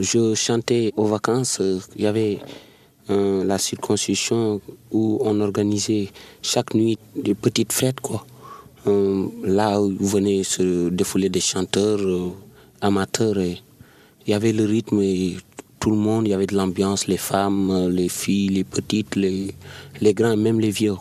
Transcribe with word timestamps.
je 0.00 0.34
chantais 0.34 0.92
aux 0.96 1.04
vacances. 1.04 1.60
Il 1.96 2.02
y 2.02 2.06
avait 2.06 2.38
euh, 3.10 3.44
la 3.44 3.58
circoncision 3.58 4.60
où 4.90 5.18
on 5.22 5.40
organisait 5.40 6.08
chaque 6.42 6.74
nuit 6.74 6.98
des 7.14 7.34
petites 7.34 7.72
fêtes. 7.72 8.00
Quoi. 8.00 8.24
Euh, 8.86 9.26
là 9.44 9.80
où 9.80 9.94
venaient 9.98 10.42
se 10.42 10.88
défouler 10.88 11.28
des 11.28 11.40
chanteurs 11.40 12.00
euh, 12.00 12.30
amateurs. 12.80 13.36
Il 13.38 13.60
y 14.26 14.32
avait 14.32 14.52
le 14.52 14.64
rythme 14.64 15.02
et 15.02 15.36
tout 15.78 15.90
le 15.90 15.96
monde, 15.96 16.26
il 16.26 16.30
y 16.30 16.34
avait 16.34 16.46
de 16.46 16.56
l'ambiance, 16.56 17.06
les 17.06 17.16
femmes, 17.16 17.88
les 17.90 18.08
filles, 18.08 18.48
les 18.48 18.64
petites, 18.64 19.16
les, 19.16 19.54
les 20.00 20.14
grands, 20.14 20.36
même 20.36 20.60
les 20.60 20.70
vieux. 20.70 20.96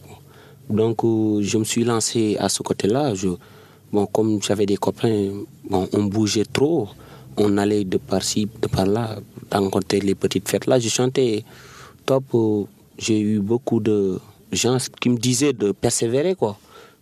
Donc 0.69 1.01
je 1.03 1.57
me 1.57 1.63
suis 1.63 1.83
lancé 1.83 2.37
à 2.39 2.47
ce 2.47 2.63
côté-là. 2.63 3.13
Bon, 3.91 4.05
comme 4.05 4.41
j'avais 4.41 4.65
des 4.65 4.77
copains, 4.77 5.31
bon, 5.69 5.89
on 5.93 6.03
bougeait 6.03 6.45
trop. 6.45 6.89
On 7.37 7.57
allait 7.57 7.85
de 7.85 7.97
par-ci, 7.97 8.47
de 8.61 8.67
par-là, 8.67 9.19
rencontrer 9.51 9.99
les 9.99 10.15
petites 10.15 10.47
fêtes. 10.49 10.67
Là, 10.67 10.79
je 10.79 10.89
chantais 10.89 11.43
top. 12.05 12.23
J'ai 12.97 13.19
eu 13.19 13.39
beaucoup 13.39 13.79
de 13.79 14.19
gens 14.51 14.77
qui 14.99 15.09
me 15.09 15.17
disaient 15.17 15.53
de 15.53 15.71
persévérer 15.71 16.35
quoi, 16.35 16.57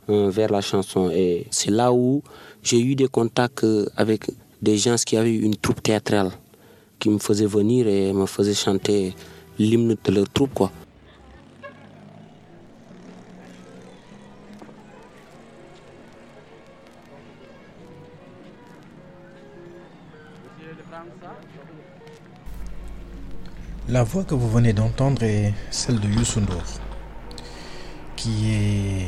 euh, 0.09 0.29
vers 0.29 0.51
la 0.51 0.61
chanson. 0.61 1.09
Et 1.09 1.47
c'est 1.49 1.71
là 1.71 1.91
où 1.91 2.21
j'ai 2.61 2.79
eu 2.79 2.95
des 2.95 3.07
contacts 3.07 3.65
avec 3.95 4.29
des 4.61 4.77
gens 4.77 4.95
qui 5.03 5.17
avaient 5.17 5.35
une 5.35 5.55
troupe 5.55 5.81
théâtrale 5.81 6.31
qui 6.99 7.09
me 7.09 7.19
faisaient 7.19 7.45
venir 7.45 7.87
et 7.87 8.13
me 8.13 8.25
faisaient 8.25 8.53
chanter 8.53 9.13
l'hymne 9.59 9.95
de 10.03 10.11
leur 10.11 10.29
troupe. 10.29 10.69
La 23.89 24.03
voix 24.03 24.23
que 24.23 24.35
vous 24.35 24.49
venez 24.49 24.73
d'entendre 24.73 25.23
est 25.23 25.53
celle 25.71 25.99
de 25.99 26.07
Youssou 26.09 26.41
qui 28.17 28.51
est 28.51 29.07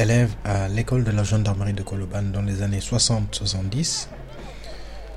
élève 0.00 0.34
à 0.44 0.68
l'école 0.68 1.04
de 1.04 1.10
la 1.10 1.24
gendarmerie 1.24 1.72
de 1.72 1.82
Koloban 1.82 2.22
dans 2.22 2.42
les 2.42 2.62
années 2.62 2.78
60-70. 2.78 4.08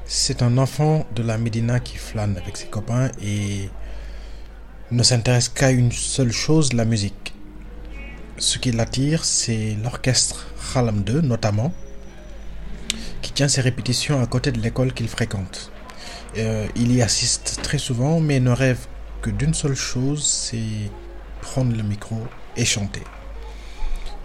C'est 0.05 0.41
un 0.41 0.57
enfant 0.57 1.05
de 1.15 1.23
la 1.23 1.37
Médina 1.37 1.79
qui 1.79 1.97
flâne 1.97 2.37
avec 2.37 2.57
ses 2.57 2.67
copains 2.67 3.09
et 3.21 3.69
ne 4.91 5.03
s'intéresse 5.03 5.49
qu'à 5.49 5.71
une 5.71 5.91
seule 5.91 6.31
chose, 6.31 6.73
la 6.73 6.83
musique. 6.85 7.33
Ce 8.37 8.57
qui 8.57 8.71
l'attire, 8.71 9.23
c'est 9.23 9.77
l'orchestre 9.83 10.47
Khalam 10.73 11.03
2 11.03 11.21
notamment, 11.21 11.71
qui 13.21 13.31
tient 13.31 13.47
ses 13.47 13.61
répétitions 13.61 14.21
à 14.21 14.27
côté 14.27 14.51
de 14.51 14.59
l'école 14.59 14.93
qu'il 14.93 15.07
fréquente. 15.07 15.71
Euh, 16.37 16.67
il 16.75 16.91
y 16.93 17.01
assiste 17.01 17.59
très 17.63 17.77
souvent, 17.77 18.19
mais 18.19 18.39
ne 18.39 18.51
rêve 18.51 18.87
que 19.21 19.29
d'une 19.29 19.53
seule 19.53 19.75
chose, 19.75 20.23
c'est 20.23 20.89
prendre 21.41 21.75
le 21.75 21.83
micro 21.83 22.17
et 22.55 22.65
chanter. 22.65 23.01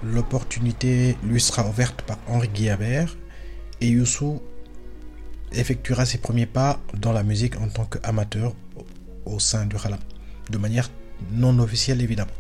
L'opportunité 0.02 1.16
lui 1.22 1.40
sera 1.40 1.66
ouverte 1.66 2.02
par 2.02 2.18
Henri 2.28 2.48
Guillabert 2.48 3.16
et 3.80 3.88
Youssou 3.88 4.42
effectuera 5.52 6.04
ses 6.04 6.18
premiers 6.18 6.46
pas 6.46 6.80
dans 6.94 7.12
la 7.12 7.22
musique 7.22 7.56
en 7.60 7.68
tant 7.68 7.84
qu'amateur 7.84 8.54
au 9.24 9.38
sein 9.38 9.66
du 9.66 9.76
Khalam, 9.76 10.00
de 10.50 10.58
manière 10.58 10.90
non 11.32 11.58
officielle 11.58 12.02
évidemment. 12.02 12.32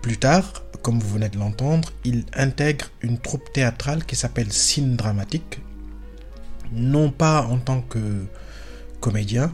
Plus 0.00 0.16
tard, 0.16 0.61
comme 0.82 0.98
vous 0.98 1.08
venez 1.08 1.28
de 1.28 1.38
l'entendre, 1.38 1.92
il 2.04 2.24
intègre 2.34 2.86
une 3.00 3.18
troupe 3.18 3.52
théâtrale 3.52 4.04
qui 4.04 4.16
s'appelle 4.16 4.52
Cine 4.52 4.96
Dramatique, 4.96 5.60
non 6.72 7.10
pas 7.10 7.42
en 7.42 7.58
tant 7.58 7.80
que 7.82 8.26
comédien, 9.00 9.52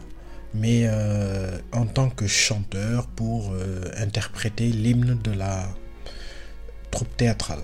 mais 0.53 0.83
euh, 0.85 1.59
en 1.71 1.85
tant 1.85 2.09
que 2.09 2.27
chanteur 2.27 3.07
pour 3.07 3.51
euh, 3.53 3.83
interpréter 3.97 4.71
l'hymne 4.71 5.19
de 5.23 5.31
la 5.31 5.69
troupe 6.89 7.15
théâtrale. 7.15 7.61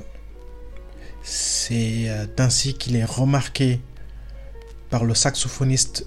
C'est 1.24 2.10
euh, 2.10 2.28
ainsi 2.38 2.76
qu'il 2.76 2.96
est 2.96 3.06
remarqué 3.06 3.82
par 4.92 5.06
le 5.06 5.16
saxophoniste 5.16 6.06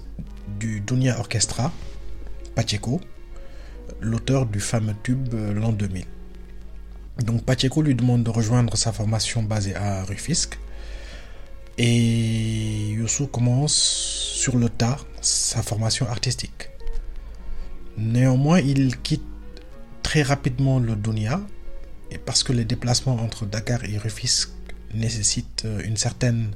du 0.59 0.79
Dunia 0.79 1.19
Orchestra, 1.19 1.73
Pacheco, 2.55 3.01
l'auteur 3.99 4.45
du 4.45 4.61
fameux 4.61 4.95
tube 5.03 5.33
l'an 5.33 5.73
2000. 5.73 6.05
Donc 7.23 7.43
Pacheco 7.43 7.81
lui 7.81 7.95
demande 7.95 8.23
de 8.23 8.29
rejoindre 8.29 8.77
sa 8.77 8.91
formation 8.91 9.43
basée 9.43 9.75
à 9.75 10.03
Rufisque 10.03 10.57
et 11.77 12.89
Youssou 12.89 13.27
commence 13.27 13.73
sur 13.73 14.57
le 14.57 14.69
tas 14.69 14.97
sa 15.21 15.61
formation 15.61 16.07
artistique. 16.07 16.69
Néanmoins, 17.97 18.59
il 18.59 18.97
quitte 19.01 19.23
très 20.03 20.21
rapidement 20.21 20.79
le 20.79 20.95
Dunia 20.95 21.41
et 22.11 22.17
parce 22.17 22.43
que 22.43 22.53
les 22.53 22.65
déplacements 22.65 23.15
entre 23.15 23.45
Dakar 23.45 23.83
et 23.83 23.97
Rufisque 23.97 24.51
nécessitent 24.93 25.67
une 25.83 25.97
certaine 25.97 26.51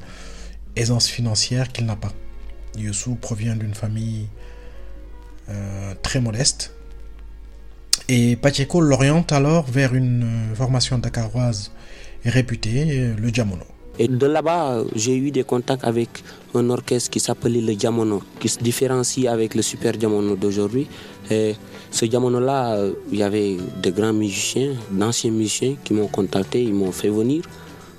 aisance 0.75 1.07
financière 1.07 1.71
qu'il 1.71 1.85
n'a 1.85 1.95
pas. 1.95 2.13
Youssou 2.77 3.15
provient 3.15 3.55
d'une 3.55 3.73
famille 3.75 4.27
euh, 5.49 5.93
très 6.01 6.19
modeste 6.21 6.73
et 8.09 8.35
Pacheco 8.35 8.81
l'oriente 8.81 9.31
alors 9.31 9.65
vers 9.65 9.93
une 9.93 10.25
formation 10.55 10.97
dakaroise 10.97 11.71
réputée, 12.25 13.13
le 13.21 13.31
Diamono. 13.31 13.63
Et 13.99 14.07
de 14.07 14.25
là-bas, 14.25 14.83
j'ai 14.95 15.15
eu 15.15 15.29
des 15.29 15.43
contacts 15.43 15.83
avec 15.83 16.09
un 16.55 16.69
orchestre 16.71 17.11
qui 17.11 17.19
s'appelait 17.19 17.61
le 17.61 17.75
Diamono, 17.75 18.23
qui 18.39 18.49
se 18.49 18.57
différencie 18.59 19.27
avec 19.27 19.53
le 19.53 19.61
Super 19.61 19.93
Diamono 19.93 20.35
d'aujourd'hui. 20.35 20.87
Et 21.29 21.55
ce 21.91 22.05
Diamono-là, 22.05 22.87
il 23.11 23.19
y 23.19 23.23
avait 23.23 23.57
de 23.81 23.89
grands 23.91 24.13
musiciens, 24.13 24.73
d'anciens 24.89 25.31
musiciens 25.31 25.75
qui 25.83 25.93
m'ont 25.93 26.07
contacté, 26.07 26.63
ils 26.63 26.73
m'ont 26.73 26.91
fait 26.91 27.09
venir, 27.09 27.43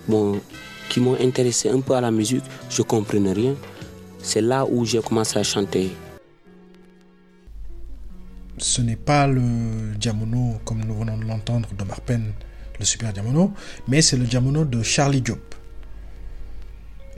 bon, 0.08 0.40
qui 0.88 0.98
m'ont 0.98 1.16
intéressé 1.20 1.68
un 1.68 1.80
peu 1.80 1.94
à 1.94 2.00
la 2.00 2.10
musique. 2.10 2.42
Je 2.70 2.82
ne 2.82 2.86
comprenais 2.86 3.32
rien. 3.32 3.54
C'est 4.18 4.40
là 4.40 4.66
où 4.68 4.84
j'ai 4.84 5.00
commencé 5.00 5.38
à 5.38 5.44
chanter. 5.44 5.90
Ce 8.58 8.80
n'est 8.82 8.96
pas 8.96 9.26
le 9.26 9.94
Diamono 9.98 10.60
comme 10.64 10.84
nous 10.84 10.94
venons 10.94 11.18
de 11.18 11.24
l'entendre 11.24 11.68
de 11.76 11.84
Marpen, 11.84 12.32
le 12.78 12.84
Super 12.84 13.12
Diamono, 13.12 13.52
mais 13.88 14.02
c'est 14.02 14.16
le 14.16 14.24
Diamono 14.24 14.64
de 14.64 14.82
Charlie 14.82 15.20
Diop. 15.20 15.54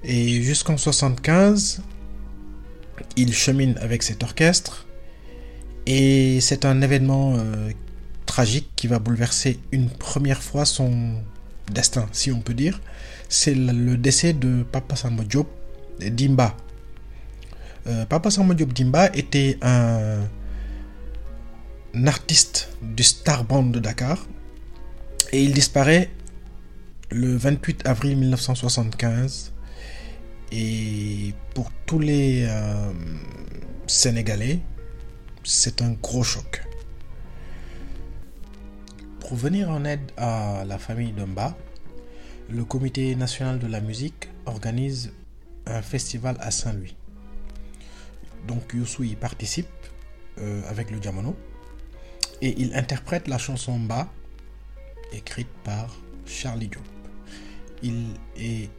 Et 0.02 0.42
jusqu'en 0.42 0.76
75, 0.76 1.82
il 3.16 3.34
chemine 3.34 3.76
avec 3.80 4.02
cet 4.02 4.22
orchestre. 4.22 4.86
Et 5.86 6.40
c'est 6.40 6.64
un 6.64 6.80
événement 6.82 7.34
euh, 7.36 7.70
tragique 8.24 8.70
qui 8.76 8.86
va 8.86 8.98
bouleverser 8.98 9.58
une 9.72 9.88
première 9.88 10.42
fois 10.42 10.64
son 10.64 11.22
destin, 11.72 12.08
si 12.12 12.32
on 12.32 12.40
peut 12.40 12.54
dire. 12.54 12.80
C'est 13.28 13.54
le 13.54 13.96
décès 13.96 14.32
de 14.32 14.64
Papa 14.64 14.96
Samba 14.96 15.24
Diop 15.24 15.48
Dimba. 16.00 16.56
Euh, 17.86 18.04
Papa 18.06 18.30
Samba 18.30 18.54
Diop 18.54 18.72
Dimba 18.72 19.06
était 19.14 19.58
un, 19.62 20.20
un 20.20 20.28
artiste 22.04 22.68
du 22.82 23.02
Star 23.02 23.44
Band 23.44 23.64
de 23.64 23.80
Dakar. 23.80 24.26
Et 25.32 25.42
il 25.42 25.52
disparaît 25.54 26.10
le 27.10 27.36
28 27.36 27.86
avril 27.86 28.16
1975 28.18 29.52
et 30.52 31.34
pour 31.54 31.70
tous 31.86 31.98
les 31.98 32.46
euh, 32.48 32.92
Sénégalais, 33.86 34.60
c'est 35.44 35.82
un 35.82 35.92
gros 35.92 36.22
choc. 36.22 36.62
Pour 39.20 39.34
venir 39.34 39.70
en 39.70 39.84
aide 39.84 40.12
à 40.16 40.64
la 40.66 40.78
famille 40.78 41.12
Dumba, 41.12 41.56
le 42.48 42.64
Comité 42.64 43.14
national 43.16 43.58
de 43.58 43.66
la 43.66 43.80
musique 43.80 44.28
organise 44.46 45.12
un 45.66 45.82
festival 45.82 46.36
à 46.40 46.50
Saint-Louis. 46.52 46.94
Donc 48.46 48.72
Youssou 48.72 49.02
y 49.02 49.16
participe 49.16 49.66
euh, 50.38 50.62
avec 50.68 50.90
le 50.92 50.98
Diamono 50.98 51.34
et 52.42 52.60
il 52.60 52.74
interprète 52.74 53.28
la 53.28 53.38
chanson 53.38 53.78
Ba 53.78 54.12
écrite 55.12 55.48
par 55.64 55.94
Charlie 56.26 56.68
Diop. 56.68 56.82
Il 57.82 58.14
est 58.36 58.70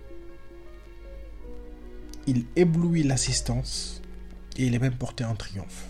il 2.27 2.45
éblouit 2.57 3.03
l'assistance 3.03 4.01
et 4.57 4.65
il 4.65 4.75
est 4.75 4.79
même 4.79 4.97
porté 4.97 5.23
en 5.23 5.35
triomphe. 5.35 5.85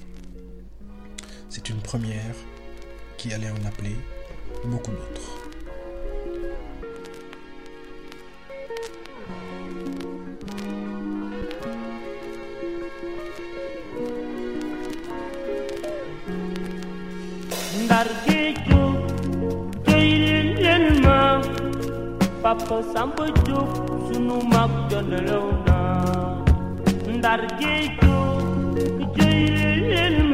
C'est 1.49 1.69
une 1.69 1.81
première 1.81 2.35
qui 3.17 3.33
allait 3.33 3.49
en 3.49 3.65
appeler 3.65 3.95
beaucoup 4.63 4.91
d'autres. 4.91 5.36
Sargejo 17.97 18.81
Jëyleen 19.85 20.49
leen 20.63 20.83
ma 21.05 21.21
Papa 22.43 22.77
Samba 22.93 23.25
Diop 23.45 23.71
sunu 24.05 24.35
mag 24.53 24.69
jonalew 24.91 25.47
na 25.65 25.77
Ndar 27.15 27.41
Géejo 27.59 28.19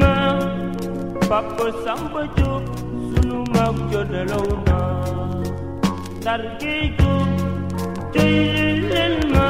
ma 0.02 0.14
Papa 1.30 1.68
Samba 1.86 2.22
Diop 2.36 2.66
sunu 3.14 3.40
mag 3.56 3.76
jonalew 3.92 4.48
na 4.68 4.80
Ndar 6.20 6.42
Géejo 6.60 7.14
ma 9.36 9.48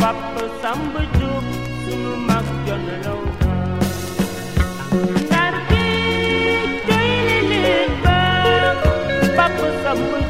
Papa 0.00 0.44
Samba 0.62 1.02
Diop 1.16 1.46
sunu 1.84 2.12
mag 2.28 2.57
Papa 9.88 9.96
Samba 9.96 10.27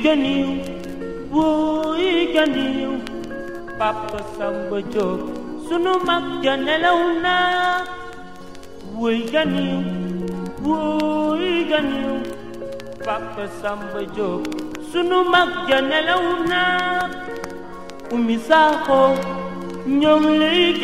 Ikeniu, 0.00 0.64
woo 1.30 1.92
Ikeniu, 1.92 3.04
Papa 3.78 4.24
Samba 4.32 4.80
Diop 4.80 5.20
sunu 5.68 5.92
mak 6.08 6.24
ja 6.40 6.56
nelaw 6.56 7.20
naa 7.20 7.84
woo 8.96 9.12
Ikeniu, 9.12 9.76
woo 10.64 11.36
Papa 13.04 13.44
Samba 13.60 14.00
Diop 14.16 14.48
sunu 14.88 15.20
mak 15.32 15.68
ja 15.68 15.84
nelaw 15.84 16.24
naa 16.48 17.04
Oumy 18.10 18.36
Sakho 18.48 19.02
ñoo 20.00 20.16
ngi 20.16 20.80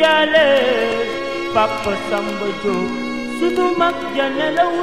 Papa 1.57 1.91
Samba 2.09 2.47
Diop 2.61 2.89
sunu 3.41 3.65
mak 3.81 3.97
ja 4.15 4.29
nelaw 4.37 4.73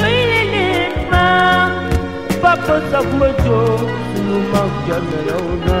le 0.00 0.12
nit 0.52 0.94
ba 1.10 1.26
papa 2.42 2.76
samba 2.90 3.28
jóg 3.44 3.86
sunu 4.10 4.38
mag 4.52 4.72
ja 4.88 4.98
nelaw 5.10 5.46
na 5.66 5.80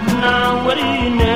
adna 0.00 0.34
warine 0.64 1.34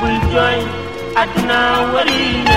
Bul 0.00 0.16
joy 0.32 0.58
adna 1.22 1.60
warine 1.92 2.49